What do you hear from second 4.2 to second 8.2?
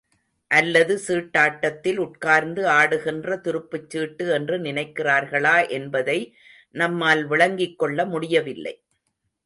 என்று நினைக்கிறார்களா என்பதை நம்மால் விளங்கிக் கொள்ள